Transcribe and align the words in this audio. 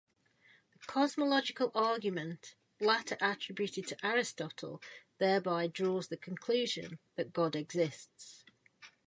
The 0.73 0.79
Cosmological 0.87 1.71
argument, 1.75 2.55
later 2.79 3.17
attributed 3.21 3.85
to 3.89 4.03
Aristotle, 4.03 4.81
thereby 5.19 5.67
draws 5.67 6.07
the 6.07 6.17
conclusion 6.17 6.97
that 7.17 7.33
God 7.33 7.55
exists. 7.55 8.43